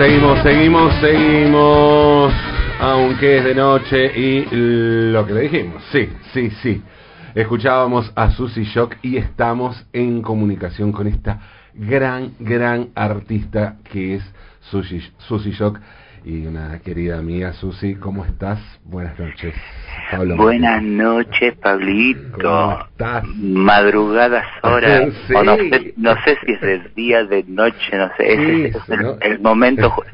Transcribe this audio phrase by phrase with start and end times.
[0.00, 2.32] seguimos, seguimos, seguimos.
[2.80, 4.46] Aunque es de noche y
[5.12, 5.82] lo que le dijimos.
[5.92, 6.82] Sí, sí, sí.
[7.34, 11.40] Escuchábamos a Susy Shock y estamos en comunicación con esta
[11.74, 14.34] gran, gran artista que es
[14.70, 15.78] Susy, Shock
[16.24, 18.58] y una querida amiga Susi, ¿cómo estás?
[18.84, 19.54] Buenas noches.
[20.10, 22.38] Pablo Buenas noches, Pablito.
[22.42, 23.24] ¿Cómo estás?
[23.36, 25.08] Madrugadas horas.
[25.96, 28.66] no, sé, si es de día, de noche, no sé.
[28.66, 28.76] Es,
[29.20, 29.92] el, momento,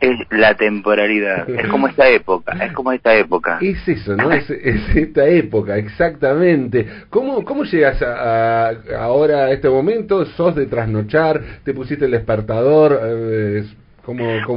[0.00, 1.48] es, la temporalidad.
[1.48, 3.58] Es como esta época, es como esta época.
[3.60, 4.30] Es eso, ¿no?
[4.30, 6.86] Es, esta época, exactamente.
[7.08, 10.24] ¿Cómo, cómo llegas a, ahora a este momento?
[10.26, 11.40] ¿Sos de trasnochar?
[11.64, 13.00] ¿Te pusiste el despertador?
[13.02, 13.64] Eh,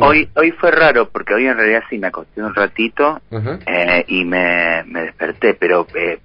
[0.02, 3.22] Hoy hoy fue raro porque hoy en realidad sí me acosté un ratito
[3.66, 6.20] eh, y me, me desperté, pero eh,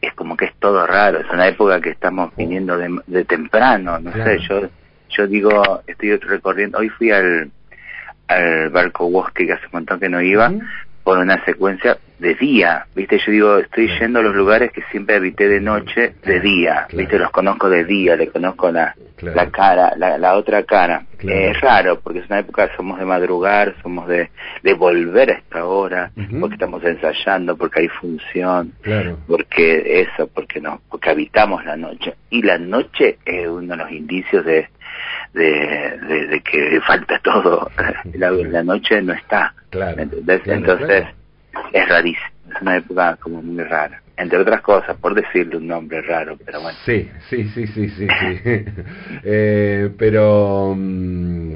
[0.00, 2.36] es como que es todo raro, es una época que estamos oh.
[2.36, 4.68] viniendo de, temprano, no sé, yo
[5.16, 7.50] yo digo, estoy recorriendo, hoy fui al,
[8.26, 10.52] al barco bosque que hace un montón que no iba,
[11.04, 13.18] por una secuencia de día, ¿viste?
[13.18, 17.18] Yo digo, estoy yendo a los lugares que siempre habité de noche, de día, ¿viste?
[17.18, 21.04] Los conozco de día, le conozco la, la cara, la, la otra cara.
[21.20, 24.30] es raro, porque es una época, somos de madrugar, somos de,
[24.62, 28.72] de volver a esta hora, porque estamos ensayando, porque hay función,
[29.26, 32.14] porque eso, porque no, porque habitamos la noche.
[32.30, 34.68] Y la noche es uno de los indicios de,
[35.32, 35.98] de,
[36.30, 37.70] de, que falta todo.
[38.14, 39.54] La, la, noche no está.
[39.72, 41.06] Entonces,
[41.72, 42.26] es rarísimo.
[42.54, 44.00] Es una época como muy rara.
[44.16, 46.78] Entre otras cosas, por decirle un nombre raro, pero bueno.
[46.84, 48.06] Sí, sí, sí, sí, sí.
[48.06, 48.06] sí.
[49.24, 50.74] eh, pero...
[50.76, 51.54] Mm,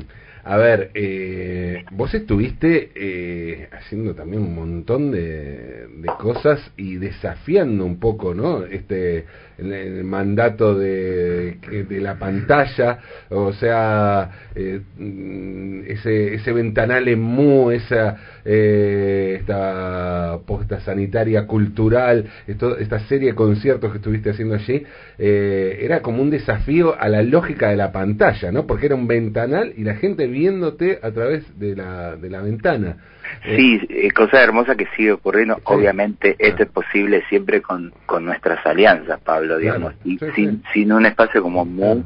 [0.48, 7.84] a ver, eh, vos estuviste eh, haciendo también un montón de, de, cosas y desafiando
[7.84, 8.64] un poco, ¿no?
[8.64, 9.26] Este,
[9.58, 17.70] el, mandato de, de, la pantalla, o sea, eh, mm, ese, ese ventanal en mu,
[17.70, 18.16] esa
[18.50, 24.84] eh, esta posta sanitaria cultural, esto, esta serie de conciertos que estuviste haciendo allí,
[25.18, 28.66] eh, era como un desafío a la lógica de la pantalla, ¿no?
[28.66, 32.96] Porque era un ventanal y la gente viéndote a través de la, de la ventana.
[33.44, 35.60] Sí, eh, cosa hermosa que sigue ocurriendo.
[35.64, 39.92] Obviamente esto es posible siempre con, con nuestras alianzas, Pablo, digamos.
[40.04, 42.02] y sin, sin un espacio como MU,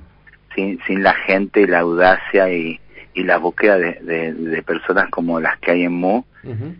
[0.56, 2.80] sin, sin la gente y la audacia y,
[3.14, 6.24] y la búsqueda de, de, personas como las que hay en MU,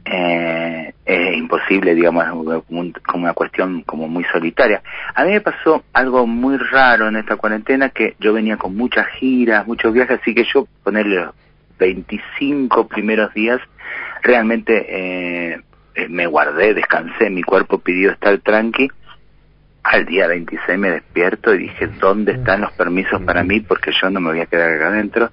[0.04, 4.82] eh, es imposible, digamos, como, como, una cuestión como muy solitaria.
[5.15, 9.06] A mí me pasó algo muy raro en esta cuarentena, que yo venía con muchas
[9.19, 11.34] giras, muchos viajes, así que yo ponerle los
[11.78, 13.60] 25 primeros días
[14.22, 15.60] realmente eh,
[15.94, 18.88] eh, me guardé, descansé, mi cuerpo pidió estar tranqui.
[19.82, 23.60] Al día 26 me despierto y dije, ¿dónde están los permisos para mí?
[23.60, 25.28] Porque yo no me voy a quedar acá adentro.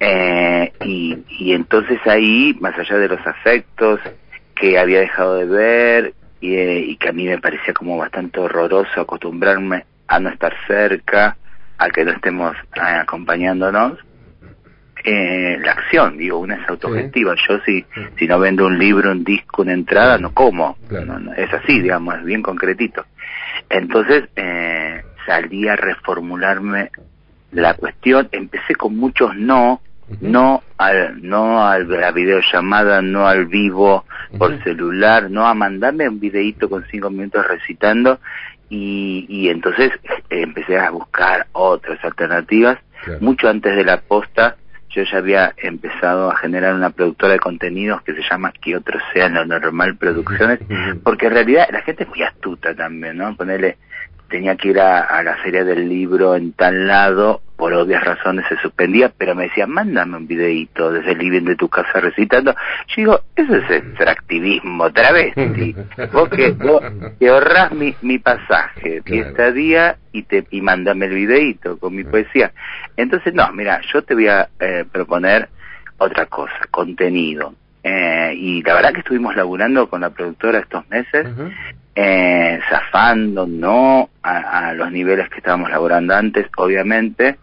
[0.00, 4.00] Eh, y, y entonces ahí, más allá de los afectos
[4.54, 9.00] que había dejado de ver y, y que a mí me parecía como bastante horroroso
[9.00, 11.36] acostumbrarme a no estar cerca,
[11.78, 13.98] a que no estemos acompañándonos,
[15.04, 17.34] eh, la acción, digo, una es autogestiva.
[17.48, 17.84] Yo si,
[18.18, 20.76] si no vendo un libro, un disco, una entrada, no como.
[21.36, 23.04] es así, digamos, es bien concretito.
[23.70, 26.90] Entonces eh, salí a reformularme
[27.52, 29.80] la cuestión, empecé con muchos no,
[30.20, 34.04] no al no a la videollamada, no al vivo
[34.38, 38.20] por celular, no a mandarme un videíto con cinco minutos recitando
[38.68, 42.78] y, y entonces eh, empecé a buscar otras alternativas.
[43.20, 44.56] Mucho antes de la posta
[44.90, 48.98] yo ya había empezado a generar una productora de contenidos que se llama Que Otro
[49.12, 50.60] Sea Lo Normal Producciones,
[51.04, 53.36] porque en realidad la gente es muy astuta también, ¿no?
[53.36, 53.76] Ponerle,
[54.28, 58.56] tenía que ir a, la feria del libro en tal lado, por obvias razones se
[58.58, 62.52] suspendía, pero me decía, mándame un videíto desde el living de tu casa recitando.
[62.88, 65.34] Yo digo, eso es extractivismo, otra vez.
[66.12, 66.82] vos que, vos
[67.18, 72.04] que ahorrás mi, mi pasaje, mi estadía y, te, y mándame el videíto con mi
[72.04, 72.52] poesía.
[72.96, 75.48] Entonces, no, mira, yo te voy a eh, proponer
[75.98, 77.54] otra cosa, contenido.
[77.90, 81.26] Eh, y la verdad que estuvimos laburando con la productora estos meses
[81.94, 87.38] eh, zafando, no a, los niveles que estábamos laborando antes, obviamente,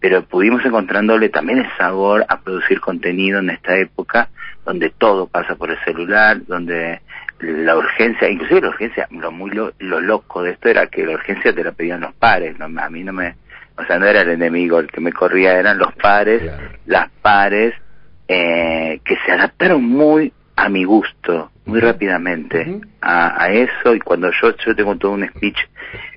[0.00, 4.30] pero pudimos encontrándole también el sabor a producir contenido en esta época
[4.64, 7.02] donde todo pasa por el celular, donde
[7.40, 11.54] la urgencia, inclusive la urgencia, lo muy lo, loco de esto era que la urgencia
[11.54, 13.36] te la pedían los pares, no, a mí no me,
[13.76, 16.50] o sea, no era el enemigo el que me corría, eran los pares,
[16.86, 17.74] las pares,
[18.32, 23.92] eh, que se adaptaron muy a mi gusto muy rápidamente a, a, eso.
[23.92, 25.58] Y cuando yo, yo tengo todo un speech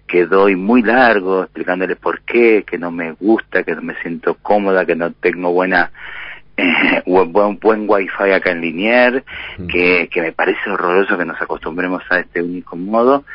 [0.05, 4.35] que doy muy largo explicándole por qué, que no me gusta, que no me siento
[4.35, 5.91] cómoda, que no tengo buena
[6.57, 9.23] eh, buen, buen wifi acá en Linier,
[9.67, 13.25] que, que me parece horroroso que nos acostumbremos a este único modo,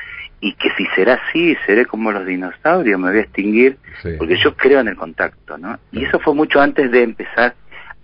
[0.40, 3.76] y que si será así, seré como los dinosaurios, me voy a extinguir,
[4.18, 5.80] porque yo creo en el contacto, ¿no?
[5.90, 7.56] Y eso fue mucho antes de empezar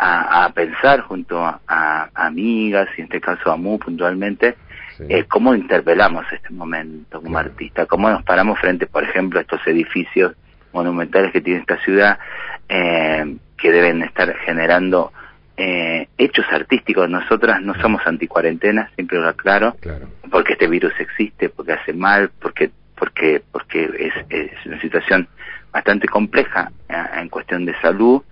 [0.05, 4.57] a, pensar junto a, amigas, y en este caso a Mu puntualmente,
[5.09, 9.67] eh, cómo interpelamos este momento como artista, cómo nos paramos frente, por ejemplo, a estos
[9.67, 10.35] edificios
[10.73, 12.19] monumentales que tiene esta ciudad,
[12.69, 15.13] eh, que deben estar generando
[15.57, 17.09] eh, hechos artísticos.
[17.09, 19.77] Nosotras no somos anticuarentena, siempre lo aclaro,
[20.31, 25.29] porque este virus existe, porque hace mal, porque porque porque es, es una situación
[25.73, 28.23] bastante compleja en cuestión de salud,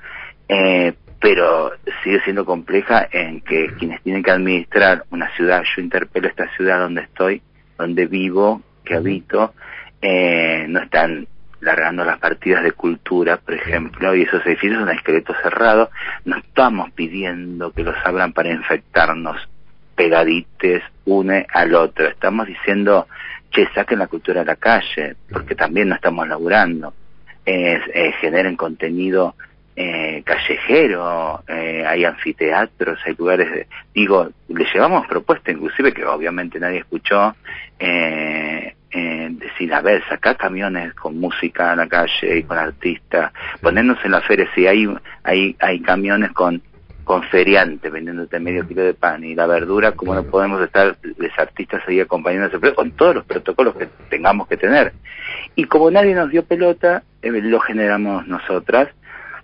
[0.48, 0.92] eh,
[1.22, 1.70] pero
[2.02, 6.80] sigue siendo compleja en que quienes tienen que administrar una ciudad, yo interpelo esta ciudad
[6.80, 7.40] donde estoy,
[7.78, 9.54] donde vivo, que habito,
[10.02, 11.28] eh, no están
[11.60, 15.90] largando las partidas de cultura, por ejemplo, y esos edificios son esqueletos cerrados,
[16.24, 19.48] no estamos pidiendo que los abran para infectarnos.
[19.94, 23.06] Pegadites une al otro, estamos diciendo,
[23.52, 26.92] che, saquen la cultura a la calle, porque también no estamos laburando,
[27.46, 29.36] eh, generen contenido
[29.74, 36.78] eh, callejero, eh, hay anfiteatros, hay lugares, digo, le llevamos propuestas, inclusive que obviamente nadie
[36.78, 37.34] escuchó,
[37.78, 43.32] eh, eh, decir, a ver, sacar camiones con música a la calle y con artistas,
[43.60, 44.86] ponernos en la feria, si hay,
[45.24, 46.62] hay, hay camiones con
[47.04, 51.38] con feriante vendiéndote medio kilo de pan y la verdura, como no podemos estar los
[51.38, 54.92] artistas ahí acompañándose, con todos los protocolos que tengamos que tener.
[55.56, 58.88] Y como nadie nos dio pelota, lo generamos nosotras,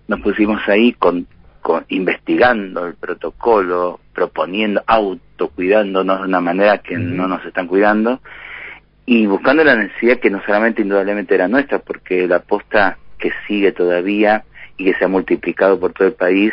[0.09, 1.27] nos pusimos ahí con,
[1.63, 8.21] con investigando el protocolo, proponiendo, autocuidándonos de una manera que no nos están cuidando
[9.07, 13.73] y buscando la necesidad que no solamente indudablemente era nuestra, porque la aposta que sigue
[13.73, 14.45] todavía
[14.77, 16.53] y que se ha multiplicado por todo el país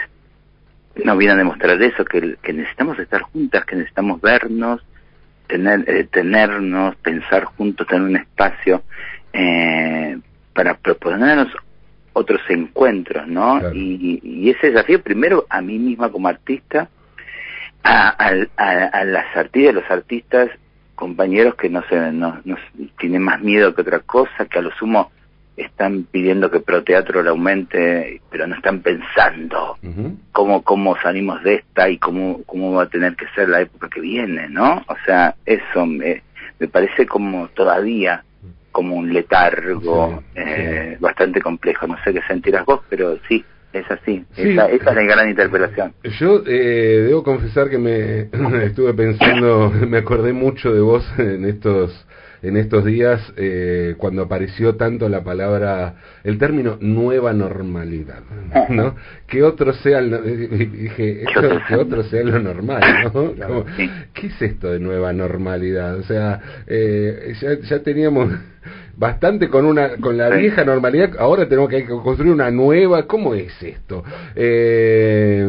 [1.03, 4.81] nos viene a demostrar eso, que, que necesitamos estar juntas, que necesitamos vernos,
[5.47, 8.83] tener, eh, tenernos, pensar juntos, tener un espacio
[9.33, 10.17] eh,
[10.53, 11.49] para proponernos
[12.15, 13.61] otros encuentros, ¿no?
[13.73, 16.87] Y, ese desafío primero a mí misma como artista,
[17.83, 18.09] a,
[18.55, 20.49] a, las artistas, los artistas,
[20.95, 22.41] compañeros que no se no,
[22.97, 25.11] tienen más miedo que otra cosa, que a lo sumo
[25.57, 29.77] están pidiendo que Proteatro lo aumente, pero no están pensando
[30.31, 33.89] cómo, cómo salimos de esta y cómo, cómo va a tener que ser la época
[33.89, 34.83] que viene, ¿no?
[34.87, 36.23] O sea, eso me,
[36.59, 38.23] me parece como todavía
[38.75, 41.87] como un letargo eh, bastante complejo.
[41.87, 44.25] No sé qué sentirás vos, pero sí, es así.
[44.35, 45.93] Esa, es la gran interpelación.
[46.19, 48.29] Yo eh, debo confesar que me
[48.65, 52.05] estuve pensando, me acordé mucho de vos en estos
[52.45, 58.21] en estos días eh, cuando apareció tanto la palabra, el término nueva normalidad,
[58.69, 58.95] ¿no?
[59.27, 61.23] que otro sea, el, dije,
[61.67, 62.81] que otro sea lo normal,
[63.11, 63.65] ¿no?
[64.13, 65.97] ¿Qué es esto de nueva normalidad?
[65.97, 68.31] O sea, eh, ya, ya teníamos
[68.95, 73.51] bastante con una con la vieja normalidad ahora tenemos que construir una nueva cómo es
[73.61, 74.03] esto
[74.35, 75.47] eh,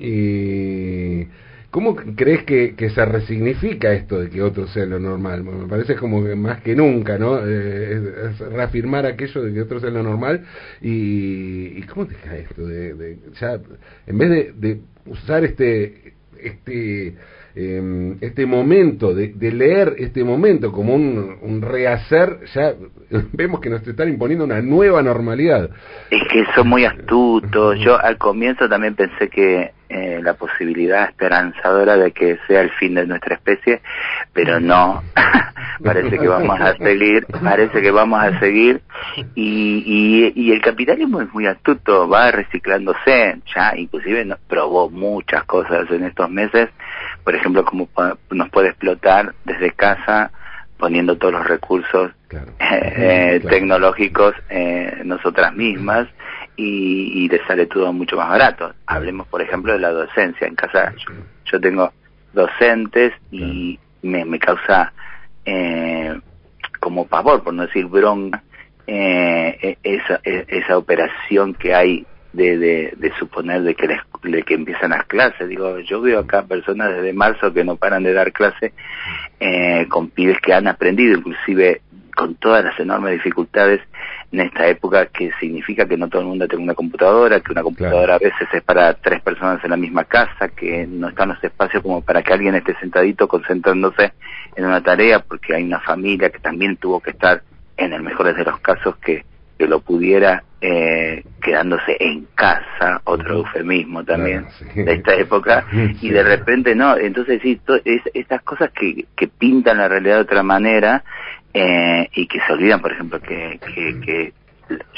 [0.00, 1.28] y
[1.72, 5.42] ¿Cómo crees que, que, se resignifica esto de que otro sea lo normal?
[5.42, 7.38] me parece como que más que nunca, ¿no?
[7.42, 10.44] Eh, reafirmar aquello de que otro sea lo normal.
[10.82, 12.66] ¿Y, y cómo te cae esto?
[12.66, 13.58] De, de, ya,
[14.06, 17.14] en vez de, de usar este, este
[17.54, 22.74] eh, este momento, de, de, leer este momento como un, un, rehacer, ya
[23.32, 25.70] vemos que nos están imponiendo una nueva normalidad.
[26.10, 27.78] Es que son muy astutos.
[27.80, 32.94] Yo al comienzo también pensé que eh, la posibilidad esperanzadora de que sea el fin
[32.94, 33.82] de nuestra especie,
[34.32, 35.02] pero no.
[35.84, 38.80] parece que vamos a seguir, parece que vamos a seguir.
[39.34, 45.44] Y, y, y el capitalismo es muy astuto, va reciclándose, ya inclusive nos probó muchas
[45.44, 46.70] cosas en estos meses
[47.24, 47.88] por ejemplo, cómo
[48.30, 50.30] nos puede explotar desde casa
[50.78, 52.10] poniendo todos los recursos
[52.58, 56.08] eh, tecnológicos eh, nosotras mismas
[56.56, 58.74] y, y le sale todo mucho más barato.
[58.86, 60.46] Hablemos, por ejemplo, de la docencia.
[60.46, 60.94] En casa
[61.44, 61.92] yo, tengo
[62.32, 64.92] docentes y me, me causa
[65.44, 66.18] eh,
[66.80, 68.42] como pavor, por no decir bronca,
[68.86, 73.88] eh, e, esa, e, esa operación que hay de, de, de suponer de que,
[74.22, 75.48] de que empiezan las clases.
[75.48, 78.72] Digo, yo veo acá personas desde marzo que no paran de dar clases
[79.38, 81.82] eh, con pibes que han aprendido, inclusive
[82.14, 83.80] con todas las enormes dificultades
[84.30, 87.62] en esta época que significa que no todo el mundo tenga una computadora, que una
[87.62, 91.44] computadora a veces es para tres personas en la misma casa, que no están los
[91.44, 94.12] espacios como para que alguien esté sentadito concentrándose
[94.56, 97.42] en una tarea porque hay una familia que también tuvo que estar
[97.76, 99.24] en el mejor de los casos que
[99.62, 105.66] que lo pudiera eh, quedándose en casa, otro eufemismo también de esta época,
[106.00, 110.22] y de repente no, entonces sí, es, estas cosas que, que pintan la realidad de
[110.22, 111.04] otra manera
[111.54, 114.32] eh, y que se olvidan, por ejemplo, que, que, que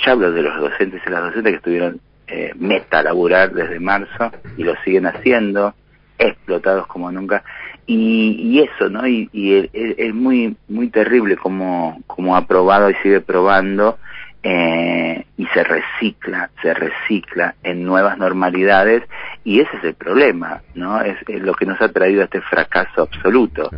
[0.05, 4.31] ya hablo de los docentes y las docentes que estuvieron eh, meta laburar desde marzo
[4.57, 5.75] y lo siguen haciendo,
[6.19, 7.43] explotados como nunca,
[7.87, 9.07] y, y eso, ¿no?
[9.07, 13.99] Y, y es, muy muy terrible como, como ha probado y sigue probando
[14.43, 19.03] eh, y se recicla, se recicla en nuevas normalidades
[19.45, 21.01] y ese es el problema, ¿no?
[21.03, 23.71] Es, lo que nos ha traído a este fracaso absoluto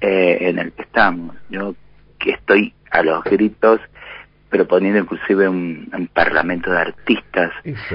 [0.00, 1.34] eh, en el que estamos.
[1.50, 1.74] Yo
[2.18, 3.80] que estoy a los gritos
[4.48, 7.52] proponiendo inclusive un, parlamento de artistas,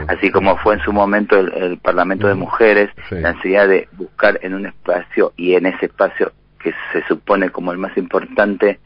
[0.07, 4.53] así como fue en su momento el, parlamento de mujeres, la necesidad de buscar en
[4.53, 8.79] un espacio y en ese espacio que se supone como el más importante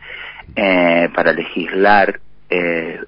[0.56, 3.02] eh, para legislar eh,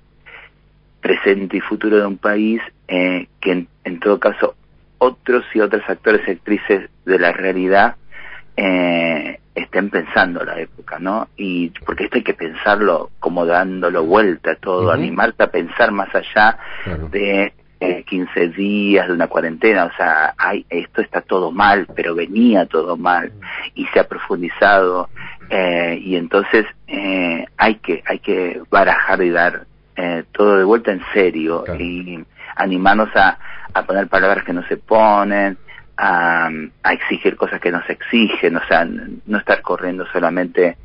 [1.02, 4.56] presente y futuro de un país, eh, que en, todo caso
[4.98, 7.96] otros y otras actores y actrices de la realidad
[8.62, 11.30] eh, estén pensando la época, ¿no?
[11.38, 16.58] Y porque esto hay que pensarlo como dándolo vuelta todo, animarte a pensar más allá
[17.10, 22.16] de eh, 15 días de una cuarentena, o sea, hay, esto está todo mal, pero
[22.16, 23.32] venía todo mal
[23.76, 25.08] y se ha profundizado
[25.50, 30.92] eh, y entonces eh, hay que hay que barajar y dar eh, todo de vuelta
[30.92, 32.20] en serio y
[32.58, 33.38] animarnos a,
[33.74, 35.58] a poner palabras que no se ponen,
[36.02, 36.50] a,
[36.92, 40.78] exigir cosas que nos exigen, o sea, no estar corriendo solamente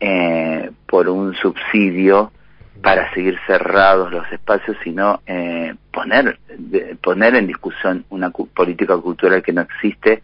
[0.00, 2.32] eh, por un subsidio
[2.82, 6.38] para seguir cerrados los espacios, sino eh, poner,
[7.02, 10.22] poner en discusión una política cultural que no existe,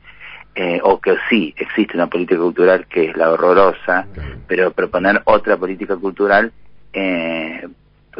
[0.55, 4.07] eh, o que sí existe una política cultural que es la horrorosa,
[4.49, 6.53] pero proponer otra política cultural
[6.93, 7.69] eh,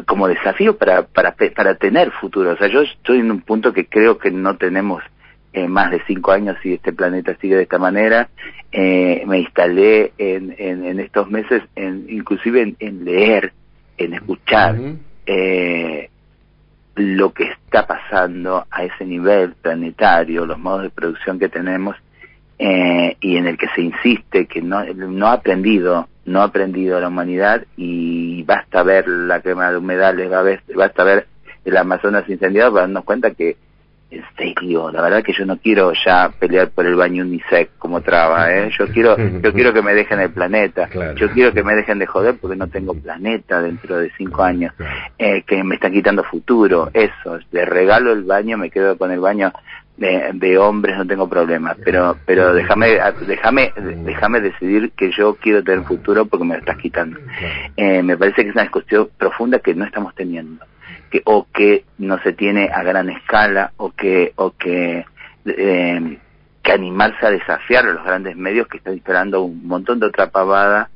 [0.05, 2.51] como desafío para, para, para tener futuro.
[2.51, 5.03] O sea, yo estoy en un punto que creo que no tenemos
[5.51, 8.29] eh, más de cinco años si este planeta sigue de esta manera.
[8.71, 13.53] Eh, me instalé en, en, estos meses, en, inclusive en, leer,
[13.97, 14.77] en escuchar
[15.25, 16.09] eh,
[16.95, 21.95] lo que está pasando a ese nivel planetario, los modos de producción que tenemos
[22.61, 27.07] y en el que se insiste que no, no ha aprendido, no ha aprendido la
[27.07, 30.29] humanidad y basta ver la quema de humedales,
[30.75, 31.27] basta ver
[31.63, 33.55] el Amazonas incendiado para darnos cuenta que
[34.11, 38.01] en serio, la verdad que yo no quiero ya pelear por el baño unisex como
[38.01, 38.71] traba, ¿eh?
[38.77, 42.07] Yo quiero, yo quiero que me dejen el planeta, yo quiero que me dejen de
[42.07, 44.73] joder porque no tengo planeta dentro de cinco años,
[45.17, 49.19] eh, que me están quitando futuro, eso, le regalo el baño, me quedo con el
[49.19, 49.53] baño
[49.97, 52.97] de, de hombres, no tengo problema, pero, pero déjame,
[53.27, 57.19] déjame, déjame decidir que yo quiero tener futuro porque me lo estás quitando.
[57.75, 60.65] Eh, me parece que es una discusión profunda que no estamos teniendo
[61.09, 65.05] que o que no se tiene a gran escala o que o que
[65.45, 66.17] eh,
[66.61, 70.29] que animarse a desafiar a los grandes medios que están instalando un montón de otra
[70.29, 70.89] pavada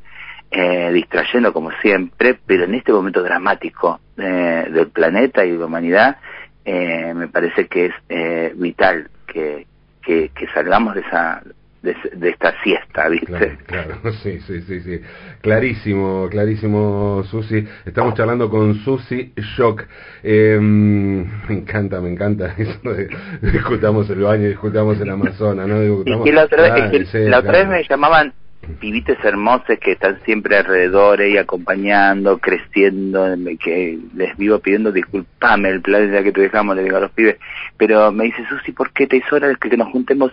[0.51, 5.65] eh, distrayendo como siempre pero en este momento dramático eh, del planeta y de la
[5.65, 6.17] humanidad
[6.65, 9.65] eh, me parece que es eh, vital que,
[10.01, 11.41] que salgamos de esa
[11.83, 13.57] de, esta siesta, ¿viste?
[13.65, 15.01] Claro, sí, sí, sí, sí.
[15.41, 17.67] Clarísimo, clarísimo, Susi.
[17.85, 19.83] Estamos charlando con Susi Shock.
[20.23, 23.09] Em, me encanta, me encanta eso de
[23.41, 25.83] discutamos el baño, discutamos el Amazonas, ¿no?
[25.83, 28.33] y la otra, vez, la otra vez me llamaban
[28.79, 35.81] pibites hermosos que están siempre alrededor y acompañando, creciendo, que les vivo pidiendo disculpame el
[35.81, 37.37] planeta que te dejamos, le digo a los pibes,
[37.77, 40.31] pero me dice Susi, ¿por qué te es hora de que nos juntemos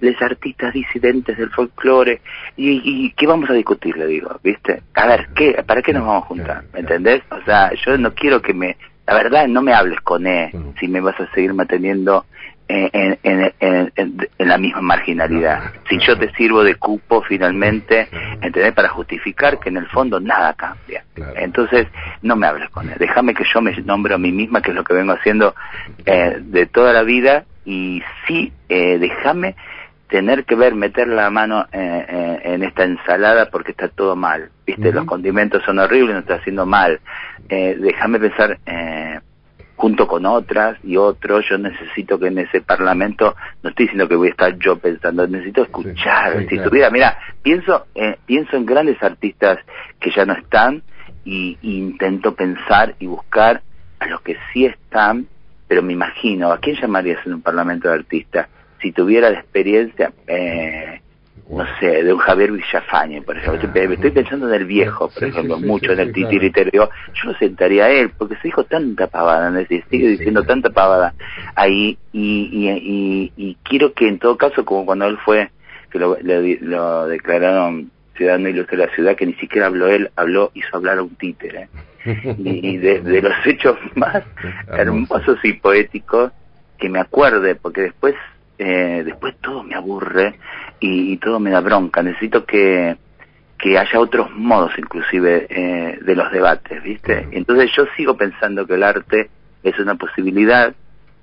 [0.00, 2.20] los artistas disidentes del folclore?
[2.56, 3.96] ¿Y, y qué vamos a discutir?
[3.96, 4.82] Le digo, ¿viste?
[4.94, 6.64] A ver, ¿qué, ¿para qué nos vamos a juntar?
[6.72, 7.22] ¿Me entendés?
[7.30, 8.76] O sea, yo no quiero que me...
[9.06, 12.26] La verdad, no me hables con E si me vas a seguir manteniendo
[12.70, 15.72] en, en, en, en, la misma marginalidad.
[15.88, 18.08] Si yo te sirvo de cupo finalmente,
[18.40, 18.72] ¿entendés?
[18.72, 21.04] Para justificar que en el fondo nada cambia.
[21.36, 21.88] Entonces,
[22.22, 22.96] no me hables con él.
[22.98, 25.54] Déjame que yo me nombre a mí misma, que es lo que vengo haciendo
[26.06, 29.56] eh, de toda la vida, y sí, eh, déjame
[30.08, 34.50] tener que ver, meter la mano eh, eh en esta ensalada porque está todo mal.
[34.66, 34.92] ¿Viste?
[34.92, 37.00] Los condimentos son horribles, no está haciendo mal.
[37.48, 38.58] Eh, déjame pensar...
[39.80, 44.14] Junto con otras y otros, yo necesito que en ese parlamento, no estoy diciendo que
[44.14, 49.02] voy a estar yo pensando, necesito escuchar, si estuviera, mira, pienso, eh, pienso en grandes
[49.02, 49.58] artistas
[49.98, 50.82] que ya no están
[51.24, 53.62] y, intento pensar y buscar
[54.00, 55.26] a los que sí están,
[55.66, 58.48] pero me imagino, ¿a quién llamarías en un parlamento de artistas?
[58.82, 61.00] Si tuviera la experiencia, eh,
[61.50, 63.68] no sé, de un Javier Villafañe, por ejemplo.
[63.92, 66.70] estoy pensando en el viejo, por ejemplo, mucho en el titiritero.
[66.72, 69.60] Yo no sentaría a él, porque se dijo tanta pavada, ¿no?
[69.66, 71.14] sigue diciendo tanta pavada
[71.56, 75.50] ahí, y, y, y, quiero que en todo caso, como cuando él fue,
[75.90, 80.52] que lo, lo, declararon ciudadano ilustre de la ciudad, que ni siquiera habló él, habló,
[80.54, 81.68] hizo hablar a un títere.
[82.04, 84.22] y, de, de, los hechos más
[84.68, 86.32] hermosos y poéticos
[86.78, 88.14] que me acuerde, porque después
[88.62, 90.38] eh, después todo me aburre
[90.80, 92.02] y, todo me da bronca.
[92.02, 92.94] Necesito que,
[93.56, 97.26] que haya otros modos inclusive eh, de los debates, ¿viste?
[97.32, 99.30] Entonces yo sigo pensando que el arte
[99.62, 100.74] es una posibilidad,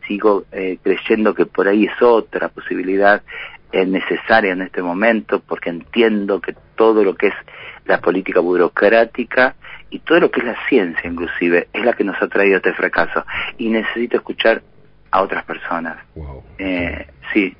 [0.07, 3.21] sigo eh, creyendo que por ahí es otra posibilidad
[3.71, 7.33] es necesaria en este momento porque entiendo que todo lo que es
[7.85, 9.55] la política burocrática
[9.89, 12.73] y todo lo que es la ciencia inclusive es la que nos ha traído este
[12.73, 13.25] fracaso
[13.57, 14.61] y necesito escuchar
[15.11, 15.97] a otras personas.
[16.57, 17.55] Eh, sí,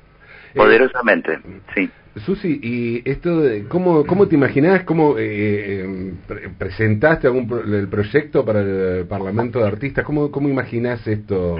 [0.54, 1.38] eh, poderosamente,
[1.74, 1.90] sí.
[2.24, 6.16] Susi, ¿y esto de, cómo, cómo te imaginás, cómo eh, em,
[6.58, 10.04] presentaste algún el proyecto para el Parlamento de Artistas?
[10.04, 11.56] ¿Cómo, cómo imaginás esto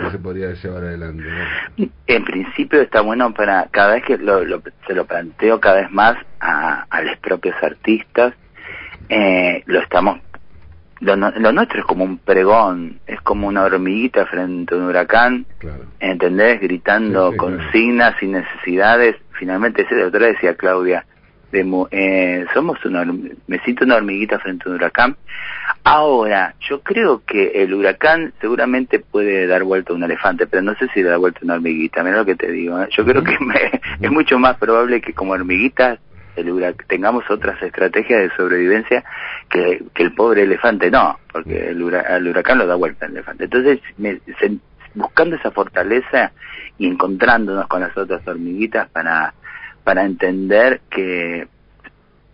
[0.00, 1.24] que se podría llevar adelante?
[2.06, 4.42] En principio está bueno para cada vez que lo,
[4.86, 8.34] se lo planteo cada vez más a, a los propios artistas,
[9.08, 10.18] eh, lo estamos
[11.00, 15.46] lo, lo, nuestro es como un pregón, es como una hormiguita frente a un huracán,
[16.00, 16.60] ¿entendés?
[16.60, 19.16] Gritando consignas y necesidades.
[19.32, 21.04] Finalmente, ese de otra decía Claudia,
[21.50, 25.16] de, eh, somos una, me siento una hormiguita frente a un huracán.
[25.82, 30.74] Ahora, yo creo que el huracán seguramente puede dar vuelta a un elefante, pero no
[30.76, 32.80] sé si da vuelta a una hormiguita, mira lo que te digo.
[32.80, 32.88] ¿eh?
[32.96, 33.36] Yo creo que
[34.00, 35.98] es mucho más probable que como hormiguitas
[36.36, 39.04] el tengamos otras estrategias de sobrevivencia
[39.48, 43.44] que, el pobre elefante no, porque el, huracán lo da vuelta al elefante.
[43.44, 43.80] Entonces,
[44.94, 46.32] buscando esa fortaleza
[46.78, 49.34] y encontrándonos con las otras hormiguitas para,
[49.82, 51.46] para entender que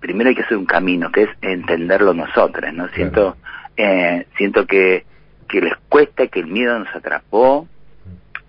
[0.01, 2.89] primero hay que hacer un camino, que es entenderlo nosotros, ¿no?
[2.89, 3.37] Siento,
[3.77, 5.05] eh, siento que,
[5.47, 7.69] que les cuesta, que el miedo nos atrapó,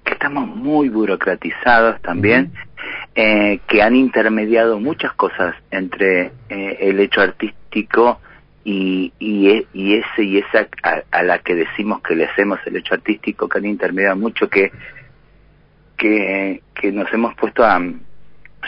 [0.04, 2.54] que estamos muy burocratizados también,
[3.16, 8.20] eh, que han intermediado muchas cosas entre eh, el hecho artístico
[8.64, 10.68] y, y, e, y ese y esa
[11.12, 14.72] a, la que decimos que le hacemos el hecho artístico, que han intermediado mucho, que,
[15.98, 17.82] que, que nos hemos puesto a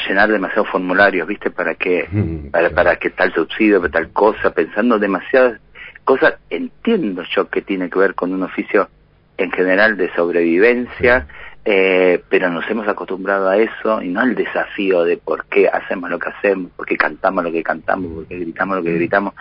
[0.07, 1.51] llenar demasiados formularios, ¿viste?
[1.51, 2.07] Para que,
[2.51, 5.59] para, para que tal subsidio, para tal cosa, pensando demasiadas
[6.03, 6.35] cosas.
[6.49, 8.89] Entiendo yo que tiene que ver con un oficio
[9.37, 11.27] en general de sobrevivencia,
[11.65, 16.09] eh, pero nos hemos acostumbrado a eso y no al desafío de por qué hacemos
[16.09, 19.33] lo que hacemos, por qué cantamos lo que cantamos, por qué gritamos lo que gritamos,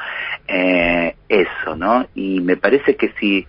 [0.46, 2.06] eh, eso, ¿no?
[2.14, 3.46] Y me parece que si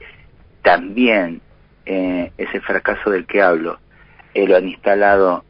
[0.64, 1.42] también
[1.86, 3.80] eh, ese fracaso del que hablo
[4.34, 5.44] lo han instalado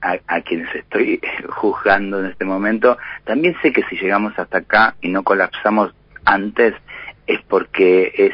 [0.00, 4.94] a, a, quienes estoy juzgando en este momento, también sé que si llegamos hasta acá
[5.02, 5.92] y no colapsamos
[6.24, 6.74] antes
[7.26, 8.32] es porque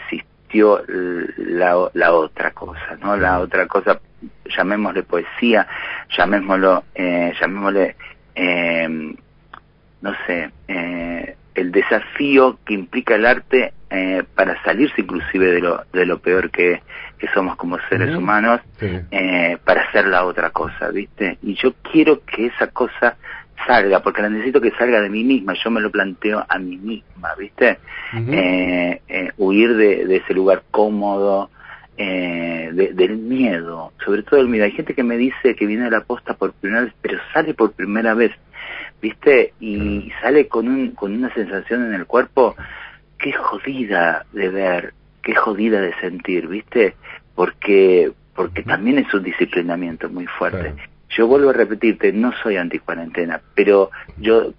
[0.57, 3.17] existió la, la otra cosa, ¿no?
[3.17, 4.01] La otra cosa
[4.57, 5.67] llamémosle poesía,
[6.17, 7.97] llamémoslo, eh, llamémosle,
[8.35, 9.15] eh,
[10.01, 15.85] no sé, eh, el desafío que implica el arte eh, para salirse inclusive de lo,
[15.93, 16.83] de lo peor que,
[17.19, 21.39] que somos como seres humanos, eh, para hacer la otra cosa, ¿viste?
[21.43, 23.17] Y yo quiero que esa cosa
[23.67, 26.77] salga, porque la necesito que salga de mí misma, yo me lo planteo a mí
[26.77, 27.79] misma, ¿viste?
[28.13, 31.51] eh, eh, huir de, de, ese lugar cómodo,
[31.99, 34.65] eh, del miedo, sobre todo el miedo.
[34.65, 37.55] Hay gente que me dice que viene a la posta por primera vez, pero sale
[37.55, 38.33] por primera vez,
[39.01, 39.55] ¿viste?
[39.61, 42.55] Y sale con, un, con una sensación en el cuerpo
[43.19, 46.97] que jodida de ver, que jodida de sentir, ¿viste?
[47.35, 50.75] Porque, porque también es un disciplinamiento muy fuerte.
[51.11, 54.53] Yo vuelvo a repetirte, no soy anti-cuarentena, pero yo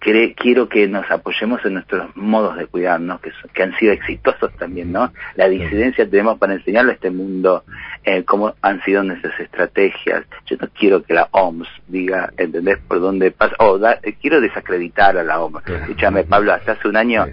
[0.00, 4.92] quiero que nos apoyemos en nuestros modos de cuidarnos, que, que han sido exitosos también,
[4.92, 5.12] ¿no?
[5.36, 7.64] La disidencia tenemos para enseñarle a este mundo
[8.02, 10.24] eh, cómo han sido nuestras estrategias.
[10.46, 12.78] Yo no quiero que la OMS diga, ¿entendés?
[12.88, 15.68] Por dónde pasa, o eh, quiero desacreditar a la OMS.
[15.68, 17.26] Escúchame, Pablo, hasta hace un año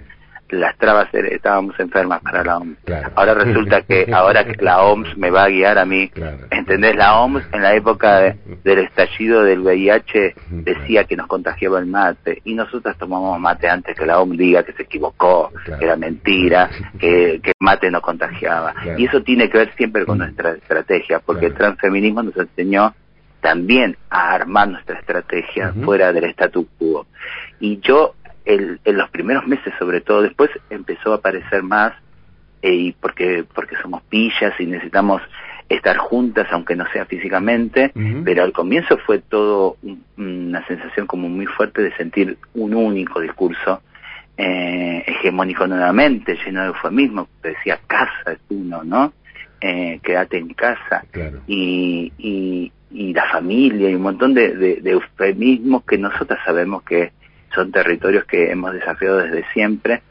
[0.50, 2.76] las trabas estábamos enfermas para la OMS.
[3.14, 6.10] Ahora resulta que ahora que la OMS me va a guiar a mí,
[6.50, 6.96] ¿entendés?
[6.96, 12.40] La OMS en la época del estallido del VIH decía que nos contagiaba el mate
[12.44, 16.70] y nosotros tomamos mate antes que la OMS diga que se equivocó, que era mentira,
[16.98, 18.74] que, que el mate no contagiaba.
[18.96, 22.94] Y eso tiene que ver siempre con nuestra estrategia, porque el transfeminismo nos enseñó
[23.40, 27.06] también a armar nuestra estrategia fuera del statu quo.
[27.60, 28.14] Y yo
[28.48, 31.92] en los primeros meses sobre todo, después empezó a aparecer más,
[32.62, 35.22] eh, y porque, porque somos pillas y necesitamos
[35.68, 37.92] estar juntas, aunque no sea físicamente,
[38.24, 39.76] pero al comienzo fue todo
[40.16, 43.82] una sensación como muy fuerte de sentir un único discurso
[44.38, 49.12] eh, hegemónico nuevamente, lleno de eufemismo, decía casa es uno, ¿no?
[49.60, 51.04] Eh, quédate en casa
[51.46, 57.10] y, y, y, la familia y un montón de, de, eufemismos que nosotros sabemos que
[57.54, 60.02] son territorios que hemos desafiado desde siempre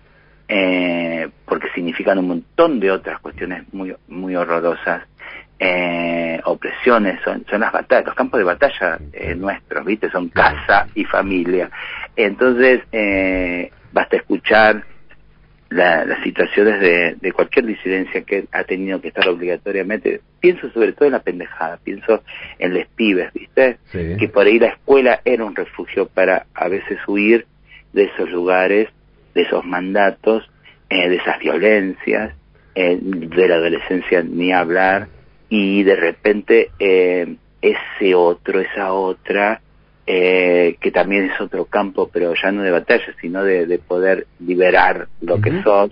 [0.48, 5.04] eh, porque significan un montón de otras cuestiones muy muy horrorosas
[5.60, 10.88] eh, opresiones son, son las batallas los campos de batalla eh, nuestros viste son casa
[10.94, 11.70] y familia.
[12.16, 14.84] Entonces eh, basta escuchar
[15.70, 16.80] las situaciones
[17.20, 20.22] de, cualquier disidencia que ha tenido que estar obligatoriamente.
[20.40, 22.24] Pienso sobre todo en la pendejada, pienso
[22.60, 23.78] en los pibes, ¿viste?
[23.92, 27.46] Que por ahí la escuela era un refugio para a veces huir
[27.94, 28.90] de esos lugares,
[29.34, 30.50] de esos mandatos,
[30.90, 32.34] eh, de esas violencias,
[32.76, 35.08] eh, de la adolescencia ni hablar,
[35.50, 39.62] y de repente eh, ese otro, esa otra,
[40.10, 45.10] eh, que también es otro campo, pero ya no de batalla, sino de, poder liberar
[45.20, 45.92] lo que sos,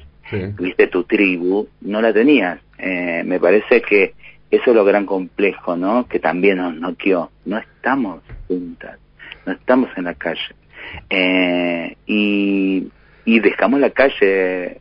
[0.58, 2.60] viste, tu tribu, no la tenías.
[2.78, 4.14] Eh, me parece que
[4.50, 6.08] eso es lo gran complejo, ¿no?
[6.08, 7.30] Que también nos noqueó.
[7.44, 8.98] No estamos juntas,
[9.46, 10.56] no estamos en la calle.
[11.10, 12.88] Eh, y,
[13.26, 14.80] y dejamos la calle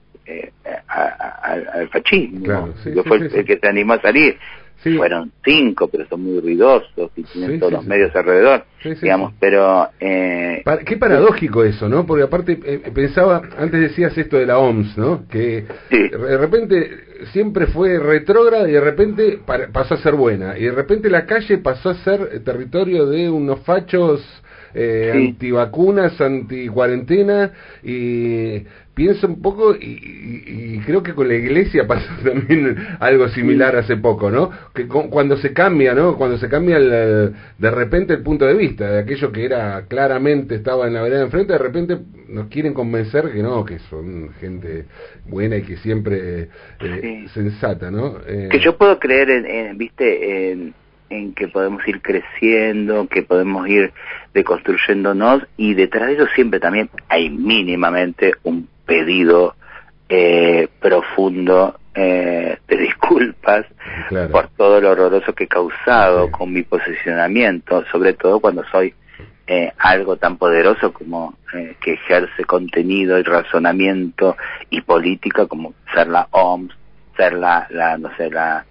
[0.87, 4.39] al fascismo, que fue el, que te animó a salir.
[4.97, 8.65] Fueron cinco, pero son muy ruidosos y tienen todos los medios alrededor,
[9.01, 9.89] digamos, pero...
[9.99, 12.05] Eh, qué paradójico eso, ¿no?
[12.07, 15.27] Porque aparte eh, pensaba, antes decías esto de la OMS, ¿no?
[15.29, 16.91] Que de repente
[17.33, 19.41] siempre fue retrógrada y de repente
[19.73, 23.61] pasó a ser buena, y de repente la calle pasó a ser territorio de unos
[23.61, 24.23] fachos
[24.75, 32.77] eh, antivacunas, anti-cuarentena, y pienso un poco, y, creo que con la iglesia pasó también
[33.01, 34.51] algo similar hace poco, ¿no?
[34.75, 36.17] Que cuando se cambia, ¿no?
[36.17, 40.87] Cuando se cambia de repente el punto de vista de aquello que era claramente estaba
[40.87, 44.87] en la vereda de enfrente, de repente nos quieren convencer que no, que son gente
[45.27, 46.49] buena y que siempre
[46.81, 48.19] eh, sensata, ¿no?
[48.27, 50.75] Eh, que yo puedo creer en, viste, en
[51.11, 53.93] en que podemos ir creciendo, que podemos ir
[54.33, 59.55] deconstruyéndonos y detrás de eso siempre también hay mínimamente un pedido
[60.09, 63.67] eh, profundo eh, de disculpas
[64.31, 68.95] por todo lo horroroso que he causado con mi posicionamiento, sobre todo cuando soy
[69.47, 74.37] eh, algo tan poderoso como eh, que ejerce contenido y razonamiento
[74.71, 76.75] y política como ser la OMS,
[77.17, 78.65] ser la, la no sé, la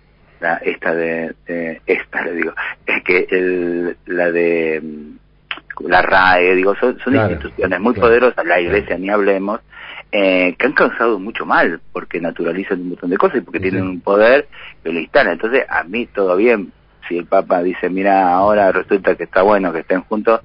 [0.64, 1.34] esta de,
[1.86, 2.54] esta le digo
[2.86, 8.60] es que el, la de mm, la RAE digo son, son instituciones muy poderosas la
[8.60, 9.62] iglesia ni hablemos
[10.14, 13.84] eh, que han causado mucho mal porque naturalizan un montón de cosas y porque tienen
[13.84, 14.48] un poder
[14.84, 16.72] que lo instalan entonces a mí todo bien
[17.10, 20.42] si el Papa dice mira ahora resulta que está bueno que estén juntos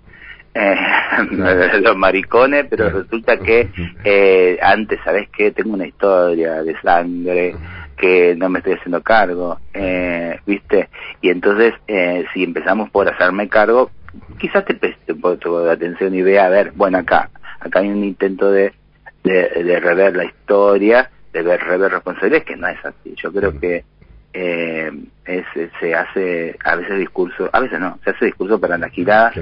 [0.55, 0.77] eh,
[1.83, 3.69] los maricones, pero resulta que
[4.05, 5.51] eh, antes, ¿sabes qué?
[5.51, 7.55] Tengo una historia de sangre,
[7.97, 10.89] que no me estoy haciendo cargo, eh, ¿viste?
[11.21, 13.91] Y entonces, eh, si empezamos por hacerme cargo,
[14.39, 17.89] quizás te preste un poco de atención y vea, a ver, bueno, acá, acá hay
[17.89, 18.73] un intento de,
[19.29, 23.15] de, rever la historia, de ver, rever responsabilidades, que no es así.
[23.17, 23.85] Yo creo que
[24.33, 24.91] eh,
[25.25, 25.45] es,
[25.81, 29.33] se hace a veces discurso, a veces no, se hace discurso para la girada,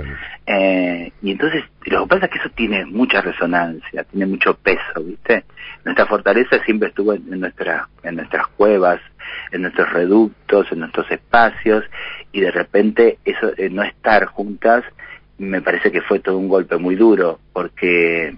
[0.47, 5.03] eh, y entonces lo que pasa es que eso tiene mucha resonancia, tiene mucho peso,
[5.05, 5.45] ¿viste?
[5.85, 9.01] Nuestra fortaleza siempre estuvo en, en nuestras en nuestras cuevas,
[9.53, 11.85] en nuestros reductos, en nuestros espacios,
[12.33, 14.85] y de repente eso, eh, no estar juntas,
[15.39, 18.37] me parece que fue todo un golpe muy duro, porque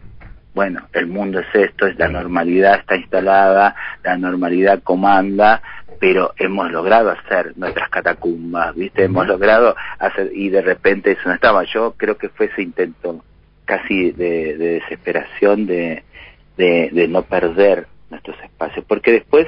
[0.58, 5.62] bueno, el mundo es esto, es la normalidad está instalada, la normalidad comanda,
[6.00, 9.04] pero hemos logrado hacer nuestras catacumbas, ¿viste?
[9.04, 11.62] Hemos logrado hacer, y de repente eso no estaba.
[11.62, 13.24] Yo creo que fue ese intento
[13.66, 16.02] casi de, desesperación de,
[16.56, 19.46] de, no perder nuestros espacios, porque después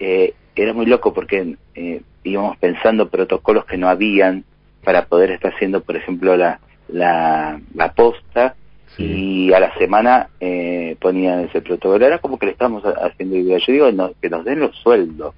[0.00, 4.44] eh, era muy loco porque eh, íbamos pensando protocolos que no habían
[4.82, 8.54] para poder estar haciendo, por ejemplo, la, la, la posta,
[8.98, 12.06] y a la semana eh, ponían ese protocolo.
[12.06, 13.58] Era como que le estábamos haciendo idea.
[13.58, 15.34] Yo digo que nos den los sueldos.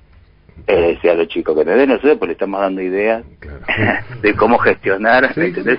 [0.66, 3.24] Eh, decía a los chicos que no den no sé, pues le estamos dando ideas
[4.22, 5.32] de cómo gestionar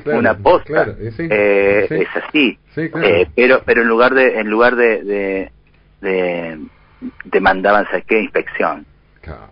[0.05, 0.95] una posta.
[0.99, 2.57] Eh, es así.
[2.75, 5.51] Eh, pero pero en lugar de en lugar de de,
[6.01, 6.59] de,
[7.25, 8.19] de mandaban ¿sabes qué?
[8.19, 8.85] inspección.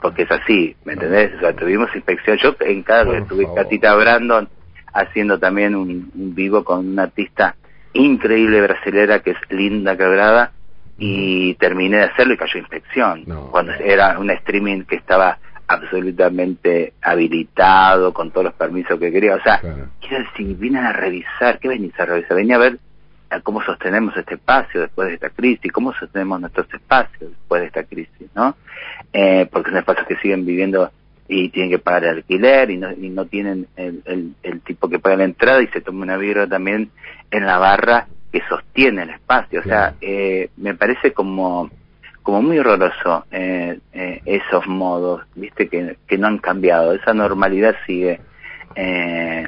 [0.01, 1.32] Porque es así ¿me entendés?
[1.36, 2.38] o sea tuvimos inspección.
[2.38, 4.47] Yo en cada estuve Catita Brandon
[4.93, 7.56] haciendo también un, un vivo con una artista
[7.97, 10.51] increíble brasilera que es Linda Quebrada
[10.97, 13.23] y terminé de hacerlo y cayó inspección.
[13.51, 19.36] cuando era un streaming que estaba absolutamente habilitado, con todos los permisos que quería.
[19.36, 19.60] O sea,
[19.99, 22.38] quiero decir, vienen a revisar, ¿qué venís a revisar?
[22.38, 22.79] Venía a ver
[23.43, 27.83] cómo sostenemos este espacio después de esta crisis, cómo sostenemos nuestros espacios después de esta
[27.83, 28.55] crisis, ¿no?
[29.12, 30.91] Eh, porque son espacios que siguen viviendo
[31.27, 34.99] y tienen que pagar el alquiler y no, y no tienen el, el, tipo que
[34.99, 36.89] paga la entrada y se toma una birra también
[37.31, 39.59] en la barra que sostiene el espacio.
[39.59, 41.69] O sea, eh, me parece como
[42.27, 46.91] como muy horroroso eh, eh, esos modos, viste, que, que no han cambiado.
[46.91, 48.19] Esa normalidad sigue
[48.75, 49.47] eh,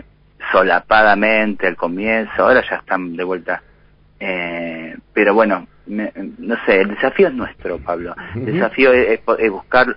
[0.49, 3.61] solapadamente al comienzo, ahora ya están de vuelta.
[4.17, 8.15] Eh, pero bueno, no sé, el desafío es nuestro, Pablo.
[8.33, 9.19] El desafío es,
[9.51, 9.93] buscar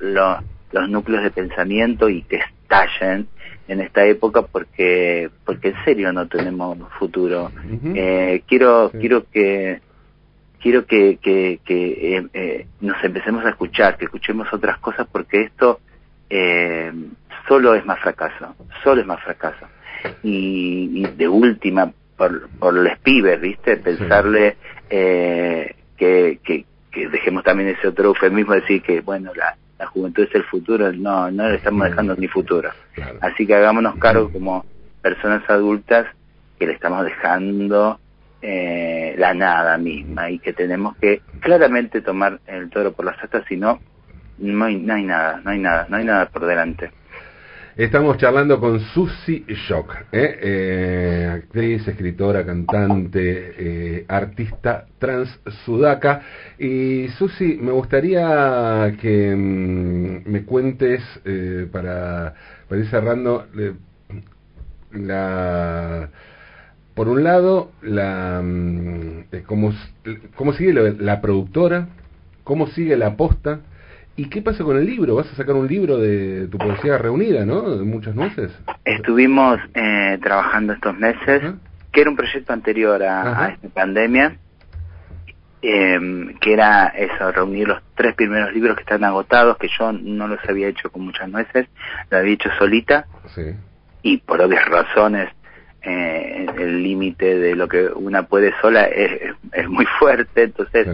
[0.73, 3.29] los núcleos de pensamiento y que estallen
[3.69, 7.51] en esta época porque porque en serio no tenemos futuro.
[7.95, 9.81] eh, quiero quiero que
[10.63, 15.43] quiero que, que, que eh, eh, nos empecemos a escuchar, que escuchemos otras cosas, porque
[15.43, 15.81] esto
[16.31, 16.93] eh,
[17.49, 19.67] solo es más fracaso, solo es más fracaso.
[20.23, 23.77] Y, de última, por, por los pibes, ¿viste?
[23.77, 24.57] Pensarle
[24.89, 30.23] eh, que, que, que, dejemos también ese otro eufemismo, decir que, bueno, la, la juventud
[30.23, 32.71] es el futuro, no, no le estamos dejando ni futuro.
[33.21, 34.65] Así que hagámonos cargo como
[35.03, 36.07] personas adultas
[36.57, 37.99] que le estamos dejando
[38.41, 43.43] eh, la nada misma y que tenemos que claramente tomar el toro por las astas,
[43.49, 43.81] si no,
[44.39, 46.93] no hay, no hay nada, no hay nada, no hay nada por delante.
[47.77, 50.39] Estamos charlando con Susi Shock, ¿eh?
[50.43, 56.23] Eh, actriz, escritora, cantante, eh, artista trans sudaca.
[56.59, 61.03] Y Susi, me gustaría que mm, me cuentes,
[61.73, 62.35] para,
[62.69, 63.47] para ir cerrando,
[64.93, 66.11] la
[66.95, 69.73] por un lado, la, mm, eh, cómo,
[70.37, 71.89] cómo sigue la, productora,
[72.45, 73.61] cómo sigue la posta,
[74.17, 75.15] y qué pasa con el libro.
[75.15, 77.77] ¿Vas a sacar un libro de tu poesía reunida, no?
[77.77, 78.53] De muchas nueces.
[78.85, 81.55] Estuvimos eh, trabajando estos meses,
[81.91, 84.37] que era un proyecto anterior a, esta pandemia,
[85.63, 90.29] em, que era eso, reunir los tres primeros libros que están agotados, que yo no
[90.29, 91.67] los había hecho con muchas nueces,
[92.11, 93.07] lo había hecho solita,
[94.03, 95.29] y por obvias razones
[95.83, 100.87] eh, el límite de lo que una puede sola es, es muy fuerte, entonces,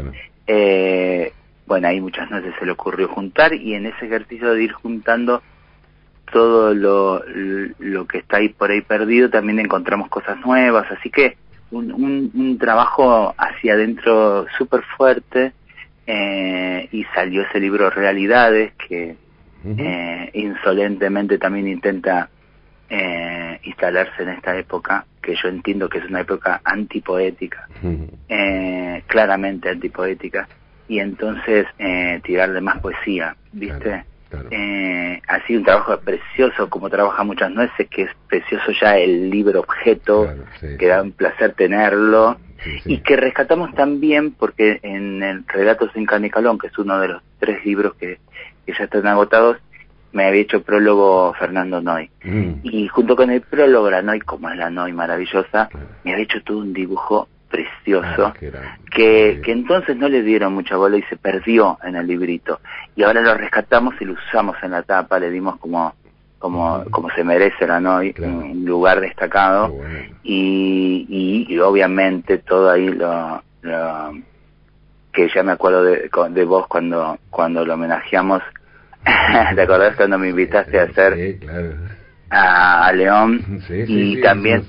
[0.47, 1.33] eh,
[1.69, 5.43] bueno, ahí muchas veces se le ocurrió juntar y en ese ejercicio de ir juntando
[6.33, 7.23] todo lo,
[7.79, 11.37] lo que está ahí por ahí perdido, también encontramos cosas nuevas, así que
[11.71, 11.93] un,
[12.35, 15.53] un, trabajo hacia adentro súper fuerte
[16.07, 19.17] eh, y salió ese libro Realidades que
[19.65, 22.31] eh, insolentemente también intenta
[22.89, 27.69] eh, instalarse en esta época, que yo entiendo que es una época antipoética,
[28.29, 30.49] eh, claramente antipoética,
[30.88, 34.05] y entonces eh, tirarle más poesía, ¿viste?
[34.51, 39.31] Eh, ha sido un trabajo precioso, como trabaja muchas nueces, que es precioso ya el
[39.31, 40.29] libro objeto,
[40.79, 42.38] que da un placer tenerlo,
[42.85, 47.22] y que rescatamos también porque en el Relatos en Canicalón, que es uno de los
[47.38, 48.18] tres libros que,
[48.66, 49.59] que ya están agotados,
[50.12, 52.11] me había hecho prólogo Fernando Noy.
[52.24, 52.55] Mm.
[52.62, 55.68] Y junto con el prólogo, la Noy, como es la Noy maravillosa,
[56.05, 58.35] me había hecho todo un dibujo precioso ah,
[58.91, 62.61] que, que entonces no le dieron mucha bola y se perdió en el librito.
[62.95, 65.95] Y ahora lo rescatamos y lo usamos en la tapa, le dimos como
[66.39, 69.75] como, como se merece la Noy, un lugar destacado.
[70.23, 73.43] Y, y, obviamente todo ahí lo,
[75.13, 78.43] que ya me acuerdo de, de vos cuando, cuando lo homenajeamos
[79.55, 81.75] ¿Te acordás cuando me invitaste a hacer sí, claro.
[82.31, 83.63] a, León?
[83.67, 84.63] Sí, sí, y también...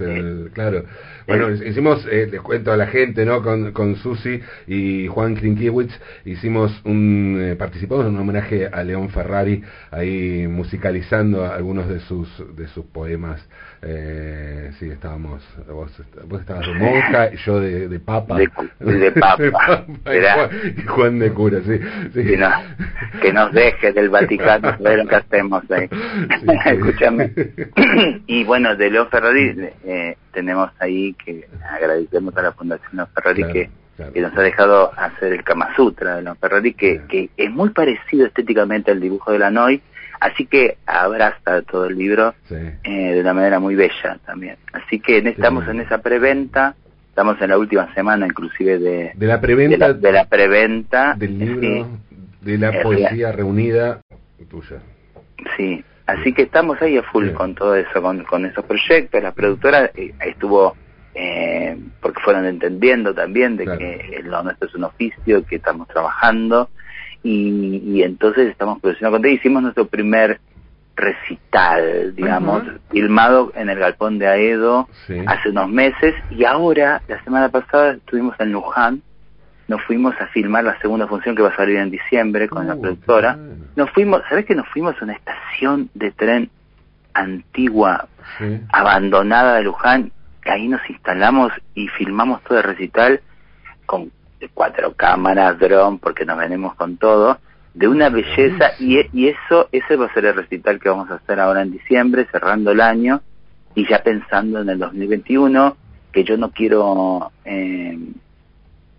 [0.54, 0.84] claro.
[1.30, 3.44] Bueno, hicimos, eh, les cuento a la gente, ¿no?
[3.44, 5.94] Con, con Susi y Juan Krinkiewicz,
[6.26, 9.62] hicimos un, eh, participamos en un homenaje a León Ferrari,
[9.92, 13.48] ahí musicalizando algunos de sus, de sus poemas.
[13.82, 15.90] Eh, sí, estábamos, vos,
[16.26, 18.38] vos estabas de monja, yo de, de papa.
[18.38, 18.50] De,
[19.00, 19.86] de papa.
[20.06, 21.80] y, Juan, de cura, sí.
[22.14, 22.38] sí.
[23.22, 25.90] que nos deje del Vaticano, ver lo que hacemos ahí.
[26.66, 27.32] Escúchame.
[28.28, 33.70] y bueno, de León Ferrari eh, tenemos ahí que agradecemos a la Fundación Ferrari que,
[34.14, 37.70] que, nos ha dejado hacer el Kama Sutra de León Ferrari, que, que es muy
[37.70, 39.82] parecido estéticamente al dibujo de la Noy,
[40.20, 44.58] así que abraza todo el libro eh, de una manera muy bella también.
[44.74, 46.76] Así que estamos en esa preventa,
[47.10, 51.88] estamos en la última semana inclusive de, de la preventa de la, preventa del libro
[52.42, 54.02] de la poesía reunida
[54.50, 54.82] tuya.
[55.56, 59.22] Sí, Así que estamos ahí a full con todo eso, con, con esos proyectos.
[59.22, 60.76] La productora eh, estuvo,
[61.14, 66.70] eh, porque fueron entendiendo también de que lo nuestro es un oficio, que estamos trabajando.
[67.22, 69.40] Y, y entonces estamos produciendo contenido.
[69.40, 70.40] Hicimos nuestro primer
[71.00, 74.88] recital, digamos, filmado en el galpón de Aedo
[75.28, 79.02] hace unos meses y ahora, la semana pasada, estuvimos en Luján,
[79.68, 82.76] nos fuimos a filmar la segunda función que va a salir en diciembre con la
[82.76, 83.38] uh, productora.
[83.76, 86.50] Nos fuimos, ¿sabés que nos fuimos a una estación de tren
[87.14, 88.08] antigua,
[88.72, 90.12] abandonada de Luján?
[90.46, 93.22] Ahí nos instalamos y filmamos todo el recital
[93.86, 94.12] con
[94.54, 97.40] cuatro cámaras, dron, porque nos venimos con todo
[97.74, 101.16] de una belleza y, y eso ese va a ser el recital que vamos a
[101.16, 103.22] hacer ahora en diciembre cerrando el año
[103.76, 105.78] y ya pensando en el 2021
[106.12, 107.98] que yo no quiero eh,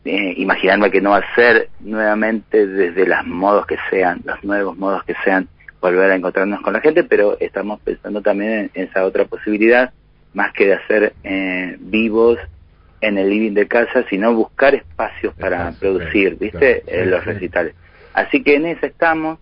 [0.04, 4.76] eh, imaginarme que no va a ser nuevamente desde los modos que sean los nuevos
[4.78, 5.48] modos que sean
[5.80, 9.92] volver a encontrarnos con la gente pero estamos pensando también en esa otra posibilidad
[10.32, 12.38] más que de hacer eh, vivos
[13.00, 17.74] en el living de casa sino buscar espacios para producir viste los recitales
[18.12, 19.38] Así que en eso estamos.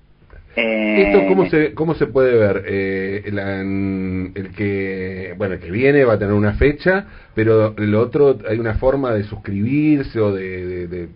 [0.56, 2.64] Eh, ¿Esto cómo se, cómo se puede ver?
[2.66, 8.38] Eh, el que bueno el que viene va a tener una fecha, pero el otro
[8.48, 11.08] hay una forma de suscribirse o de,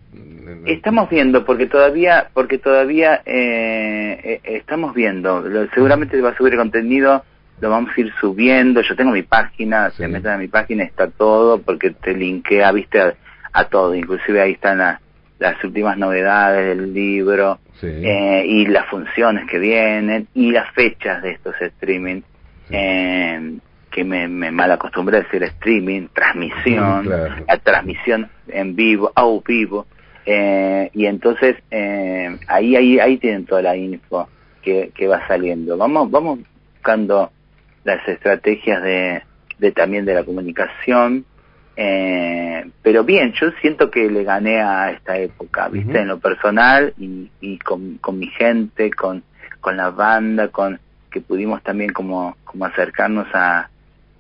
[0.67, 6.59] estamos viendo porque todavía porque todavía eh, eh estamos viendo seguramente va a subir el
[6.59, 7.25] contenido
[7.61, 8.81] lo vamos a ir subiendo.
[8.81, 13.01] Yo tengo mi página se meten a mi página está todo porque te linkea viste
[13.01, 13.15] a,
[13.53, 13.95] a todo.
[13.95, 15.01] Inclusive ahí están las
[15.43, 21.33] las últimas novedades del libro eh, y las funciones que vienen y las fechas de
[21.33, 22.23] estos streaming
[22.71, 23.59] eh,
[23.91, 27.09] que me, me mal acostumbré a decir streaming transmisión
[27.49, 29.87] la transmisión en vivo au vivo
[30.25, 31.57] eh, y entonces
[32.47, 34.29] ahí ahí ahí tienen toda la info
[34.63, 35.77] que, que va saliendo.
[35.77, 36.39] Vamos vamos
[36.75, 37.33] buscando
[37.85, 39.23] las estrategias de,
[39.59, 41.25] de también de la comunicación
[41.77, 46.01] eh, pero bien, yo siento que le gané a esta época, ¿viste?
[46.01, 49.23] En lo personal y, y con, con, mi gente, con,
[49.61, 50.79] con la banda, con
[51.11, 53.71] que pudimos también como, como acercarnos a,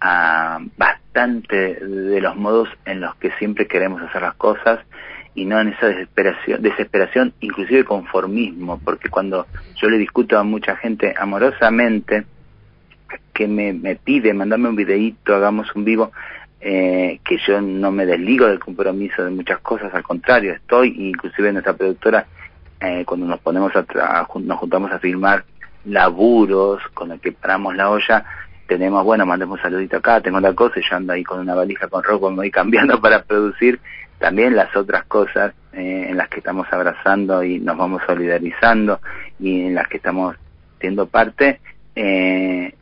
[0.01, 4.81] a bastante de los modos en los que siempre queremos hacer las cosas
[5.35, 9.46] y no en esa desesperación, desesperación, inclusive conformismo, porque cuando
[9.77, 12.25] yo le discuto a mucha gente amorosamente
[13.33, 16.12] que me, me pide, mandarme un videíto, hagamos un vivo,
[16.61, 21.53] eh, que yo no me desligo del compromiso de muchas cosas, al contrario, estoy, inclusive
[21.53, 22.27] nuestra productora,
[22.81, 25.45] eh, cuando nos ponemos a, nos juntamos a filmar
[25.85, 28.25] laburos con el que paramos la olla,
[28.66, 31.88] tenemos, bueno, mandemos un saludito acá, tengo la cosa, yo ando ahí con una valija
[31.88, 33.81] con ropa, me voy cambiando para producir
[34.18, 39.01] también las otras cosas eh, en las que estamos abrazando y nos vamos solidarizando
[39.40, 40.37] y en las que estamos
[40.81, 41.61] siendo parte,
[41.97, 42.73] eh,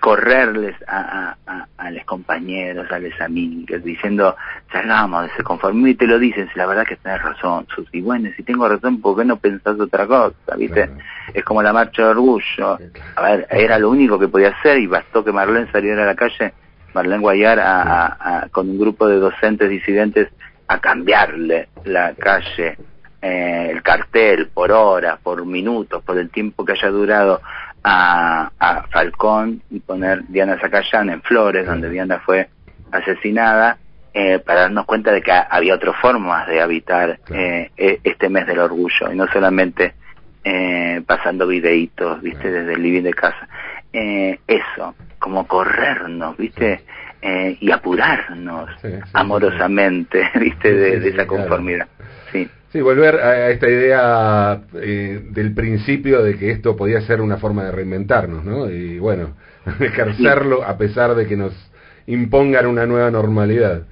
[0.00, 4.36] correrles a, a, a, los compañeros, a los amigos, diciendo,
[4.72, 8.00] salgamos de ese conformismo, y te lo dicen, si la verdad que tenés razón, y
[8.00, 10.56] bueno, si tengo razón, ¿por qué no pensás otra cosa?
[10.56, 10.90] ¿Viste?
[11.34, 12.78] Es como la marcha de orgullo.
[13.16, 16.14] A ver, era lo único que podía hacer y bastó que Marlene saliera a la
[16.14, 16.52] calle,
[16.94, 20.28] Marlene Guayar, a, con un grupo de docentes disidentes
[20.68, 22.76] a cambiarle la calle,
[23.20, 27.40] eh, el cartel por horas, por minutos, por el tiempo que haya durado
[27.90, 32.48] a, a Falcón y poner Diana Zacayán en Flores, donde Diana fue
[32.92, 33.78] asesinada,
[34.12, 38.46] eh, para darnos cuenta de que había otras formas de habitar eh, e, este mes
[38.46, 39.94] del orgullo y no solamente
[40.44, 43.48] eh, pasando videitos, viste, desde el living de casa.
[43.90, 46.82] Eh, eso, como corrernos, viste,
[47.22, 48.68] eh, y apurarnos
[49.14, 51.88] amorosamente, viste, de, de esa conformidad.
[52.32, 52.48] Sí.
[52.72, 57.64] Sí, volver a esta idea eh, del principio de que esto podía ser una forma
[57.64, 58.70] de reinventarnos, ¿no?
[58.70, 59.36] Y bueno,
[59.80, 61.54] ejercerlo a pesar de que nos
[62.06, 63.84] impongan una nueva normalidad.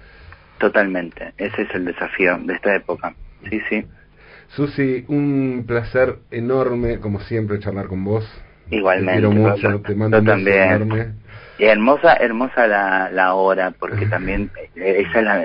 [0.59, 3.15] Totalmente, ese es el desafío de esta época.
[3.49, 3.87] Sí, sí.
[4.49, 8.25] Susi, un placer enorme, como siempre, charlar con vos.
[8.71, 9.23] Igualmente.
[9.23, 11.13] Te quiero mucho, te mando un beso enorme.
[11.59, 15.45] Y hermosa, hermosa la, la hora, porque también eh, esa la,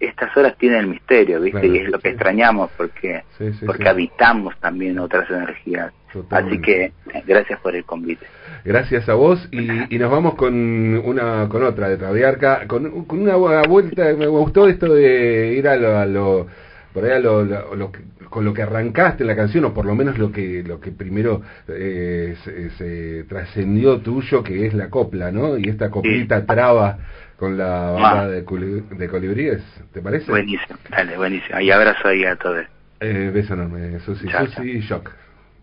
[0.00, 1.66] estas horas tienen el misterio, ¿viste?
[1.66, 3.22] y es lo que extrañamos, porque
[3.66, 5.92] porque habitamos también otras energías.
[6.30, 6.92] Así que
[7.26, 8.26] gracias por el convite.
[8.64, 13.20] Gracias a vos y, y nos vamos con una con otra de Traviarca, con, con
[13.20, 13.36] una
[13.66, 16.46] vuelta, me gustó esto de ir a lo, a lo
[16.92, 17.92] por ahí lo, lo,
[18.32, 21.42] con lo que arrancaste la canción, o por lo menos lo que, lo que primero
[21.68, 22.34] eh,
[22.78, 25.58] se, trascendió tuyo, que es la copla, ¿no?
[25.58, 26.98] Y esta coplita traba
[27.36, 29.62] con la banda de, de colibríes,
[29.92, 30.30] ¿te parece?
[30.30, 31.60] Buenísimo, dale, buenísimo.
[31.60, 32.64] Y abrazo ahí a todos.
[33.00, 34.26] Eh, beso enorme, Susi.
[34.28, 35.10] Susi Shock.